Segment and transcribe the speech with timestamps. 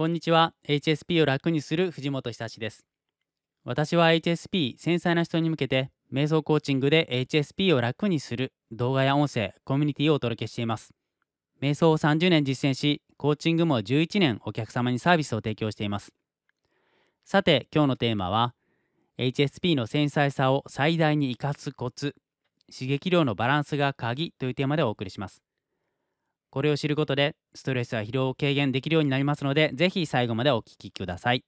[0.00, 0.54] こんにちは。
[0.66, 2.86] HSP を楽にする藤本久志です。
[3.64, 10.94] 私は HSP 繊細な人に向けて瞑想コーチングで HSP を楽にする動画や音声コミュニティをお届けしています。
[11.60, 16.14] 瞑想を30年実践しコーチングも11年お客様にサービスを提供しています。
[17.26, 18.54] さて今日のテーマは
[19.18, 22.14] HSP の繊細さを最大に生かすコツ
[22.72, 25.42] 刺激量のバランスが鍵というテーマでお送りします。
[26.50, 31.44] これを知ることでストレスや疲労を軽減できるようになりますのでぜひ最後までお聞きください。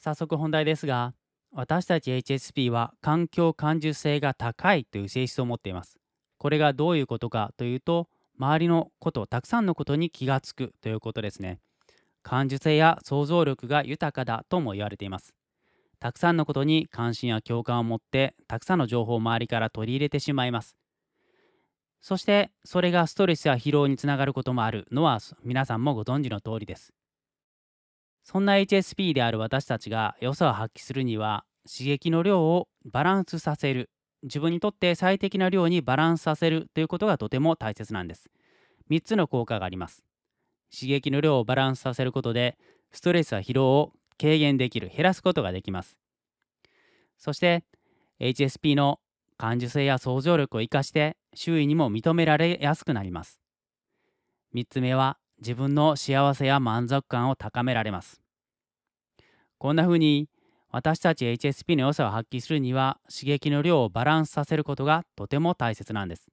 [0.00, 1.14] 早速本題ですが
[1.52, 5.98] 私たち HSP は環境感受性が高いという性質を持っています。
[6.38, 8.08] これがどういうことかというと
[8.38, 11.60] 周りのことたくさんのことに気がつくということですね。
[12.22, 15.34] 感受性や想像力が豊かだとも言われています。
[16.00, 20.76] たくさんのことに関心や共感を持ってたくさんの情報を周りから取り入れてしまいます。
[22.00, 26.92] そしてそれがストレスや疲労につながることもあるのは皆さんもご存知の通りです。
[28.22, 33.90] そんな HSP である私たちが良さを発揮するには刺激の量をバランスさせる
[34.22, 38.30] 自分にとって最適な量にバランスさせるということがとても大切なんです。
[38.90, 40.04] 3つの効果があります。
[40.72, 42.58] 刺激の量をバランスさせることで
[42.92, 45.96] ストレスや疲労を軽減できる減らすことができます。
[47.16, 47.64] そして
[48.20, 49.00] HSP の
[49.36, 53.40] 感受性や想像力を生かして周囲にも認められやすくなります。
[54.54, 58.20] 3つ目は自分の幸せや満足感を高められます。
[59.58, 60.28] こんな風に
[60.70, 66.28] 私たち HSP の良さを発揮するには刺激の量をバランスさせることがとても大切なんです。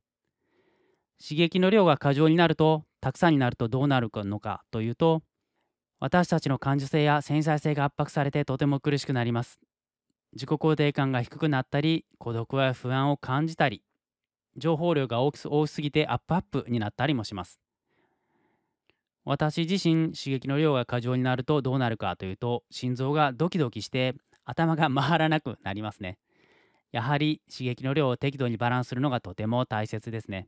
[1.22, 5.24] 刺激の量が過剰になるとたくさんになるとどうなるのかというと
[6.00, 9.60] 私たちの感受性や繊細性が圧迫されてとても苦しくなります。
[10.34, 13.85] 自己肯定感が低くなったり孤独や不安を感じたり
[14.58, 17.60] 情報量が大き多すぎてアップアップになったりもします。
[19.26, 24.14] 私自身刺激の量が過剰になるとどうなるかというと心臓がドキドキして
[24.46, 26.18] 頭が回らなくなりますね。
[26.92, 30.48] やはり刺激の量を適度にバランスするのがとても大切ですね。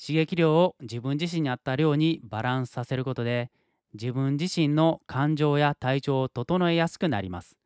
[0.00, 3.50] 刺激量を自分自身に合った量にバランスさせることで
[3.92, 7.56] 自分自身の感情や体調を整えやすくなります。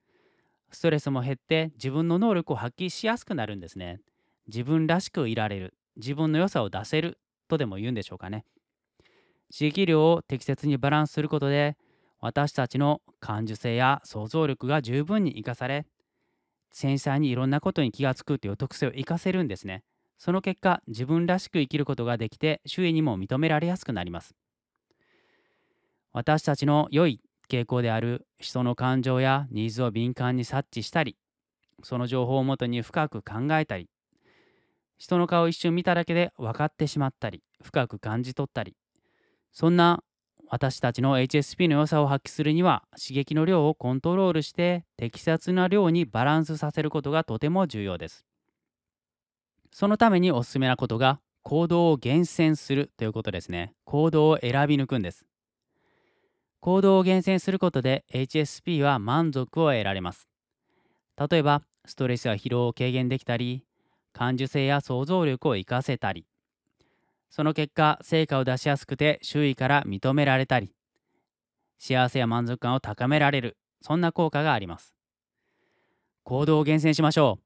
[0.70, 4.00] ストレスも減って自分の能力を発揮しやすくなるんですね。
[4.48, 8.44] 自分らしくいられる、自分の良さを出せるとでも言うんでしょうかね。
[9.52, 11.76] 刺激量を適切にバランスすることで
[12.20, 15.86] 私たちの感受性や想像力が十分に生かされ
[16.70, 19.84] 繊細にいろんなことに気がつくという特性を生かせるんですね。
[20.18, 24.34] その結果自分らしく生きることができて周囲にも認められやすくなります。
[26.12, 31.16] 私たちの良い傾向である人の感情やニーズを敏感に察知したり
[31.82, 33.88] その情報をもとに深く考えたり
[34.98, 38.76] 人の顔を一瞬見ただけで分かってしまったり深く感じ取ったり
[39.52, 40.02] そんな
[40.50, 48.24] 私たちの HSP の良さを発揮するには刺激の量をコントロールして適切な量にバランスさせることがとても重要です。
[49.70, 53.74] そのためにおすすめなことが行動を厳選するということですね。
[53.84, 55.26] 行動を選び抜くんです。
[56.60, 60.28] 行動を厳選することで HSP は満足を得られます。
[61.30, 63.64] 例えば、ストレスや疲労を軽減できたり、
[64.12, 66.26] 感受性や想像力を活かせたり、
[67.30, 70.72] その結果、成果を出しやすくて周囲から認められたり、
[71.78, 74.94] 幸せや満足感を高められる、そんな効果があります。
[76.24, 77.38] 行動を厳選しましょ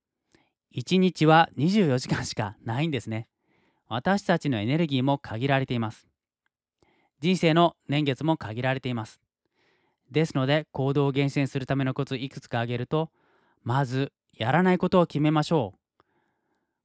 [0.75, 0.78] う。
[0.78, 3.29] 1日は24時間しかないんですね。
[3.89, 6.09] 私たちのエネルギーも限られています。
[7.21, 9.21] 人生の年月も限られています。
[10.11, 13.11] ですので行動を厳選するためのコツいくつか挙げると
[13.62, 15.81] まずやらないことを決めましょう。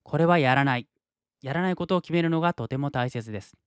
[0.08, 0.88] これはやらない。
[1.42, 3.58] やらないことを決めるのがとても大切です。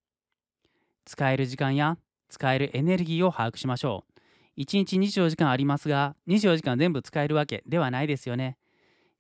[1.05, 1.99] 使える時間や
[2.31, 4.21] 使えるエネルギーを把握しましょう。
[4.57, 8.57] 1日24時間ありますが24時間全部使えるわけではないですよね。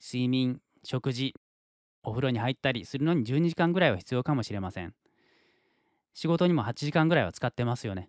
[0.02, 1.34] 睡眠、食事、
[2.02, 4.94] お風呂に入ったりするのに12時間ぐらいは必要かもしれません。
[6.14, 8.08] 仕事にも8時間ぐらいは使ってますよね。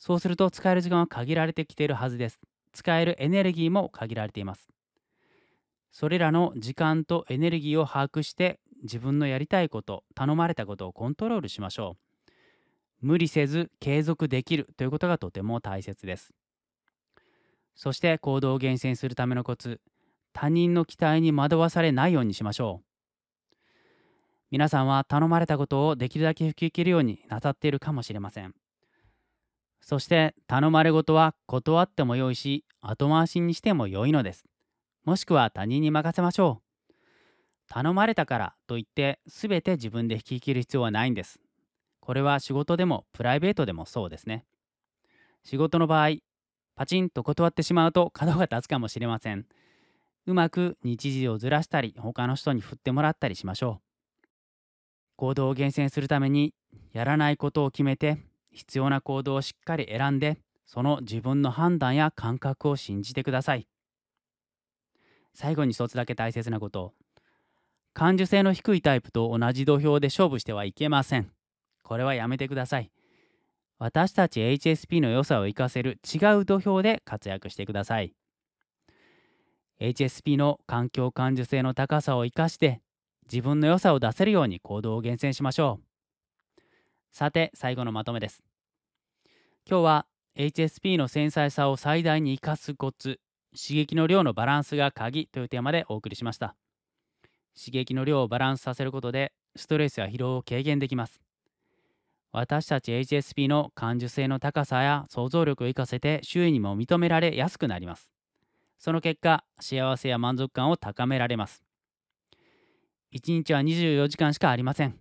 [0.00, 2.40] そうすると使える時間は限られてきているはずです。
[2.72, 4.73] 使えるエネルギーも限られています。
[5.94, 11.96] それらの時間とエネルギーを把握して自分のやりたいこと、頼まれたことをコントロールしましょ
[13.00, 13.06] う。
[13.06, 16.34] 無理せず継続できるということがとても大切です。
[17.76, 19.80] そして行動を厳選するためのコツ、
[20.32, 23.54] 他人の期待に惑わされないようにしましょう。
[24.50, 28.52] 皆さんは頼まれたことをできるだけ引き受けるようになさっているかもしれません。
[29.80, 34.44] そして頼まれごとは断ってもよいし後回しにしても良いのです。
[35.04, 36.94] もしくは他人に任せましょう。
[37.68, 41.40] 頼まれたからといって全て自分で引き受ける必要はないんです。
[42.00, 44.44] これは仕事でもプライベートでもそうですね。
[45.44, 46.16] 仕事の場合
[46.74, 49.46] パチンと断ってしまうと角が立つかもしれません
[50.26, 53.80] うまく日時をずらしたり他の人に振ってもらったりしましょ
[54.24, 54.28] う
[55.16, 56.54] 行動を厳選するために
[56.92, 58.18] やらないことを決めて
[58.50, 63.68] 必要な行動をしっかり選んでその自分の判断や感覚を信じてください
[65.34, 66.94] 最後に一つだけ大切なこと。
[67.92, 71.30] 感受性の低いタイプと同じ土俵で勝負してはいけません。
[71.82, 72.90] これはやめてください。
[73.78, 78.14] 私たち HSP の良さを生かせる違う土俵で活躍してください。
[79.80, 82.80] HSP の環境感受性の高さを生かして
[83.30, 86.62] 自分の良さを出せるように行動を厳選しましょう。
[87.12, 88.42] さて最後のまとめです。
[89.68, 93.20] 今日は HSP の繊細さを最大に生かすコツ
[93.56, 96.56] 刺激の量のバランスが鍵というテーマでお送りしました。
[97.56, 101.20] 刺激の量をバランスさせることでストレスや疲労を軽減できます。
[102.32, 108.10] 私たち HSP の感受性の高さや想像力を生かせて周囲にも認められやすくなります。
[108.76, 111.62] その結果幸せや満足感を高められます。
[113.14, 114.98] 1日は24時間しかありません。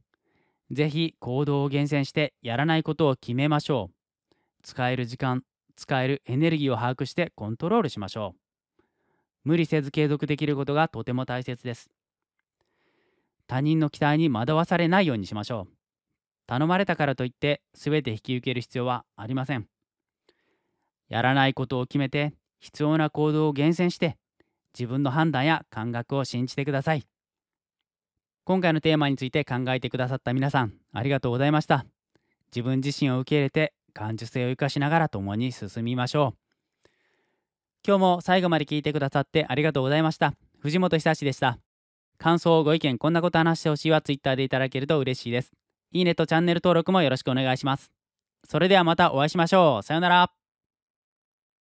[0.69, 4.35] ぜひ行動を厳選してやらないことを決めましょう。
[4.61, 5.43] 使える時間
[5.75, 8.42] 使えるエネルギーを把握してコントロールしましょう。
[9.43, 11.89] 無理せず継続できることがとても大切です。
[13.47, 15.73] 他人の期待に惑わされないようにしましょう。
[16.47, 19.67] 頼まれたからといって全て引き受ける必要はありません。
[21.09, 24.17] やらないことを決めて必要な行動を厳選して
[24.77, 27.05] 自分の判断や感覚を信じてください。
[28.45, 31.85] 今回のテーマについて考えてくださった皆さんありがとうございました。
[32.53, 36.42] 自分自身を受け入れて感受性を生かしながら共に進みましょう。
[37.85, 40.33] 今日も最後まで聞いてくださってありがとうございました。
[40.59, 41.59] 藤本久志でした。
[42.17, 45.51] 感想ご意見こんなこと話してほしいは Twitter でいただけると嬉しいです。
[45.91, 47.91] いいねとチャンネル登録もよろしくお願いします。
[48.47, 49.83] それではまたお会いしましょう。
[49.83, 50.42] さようなら。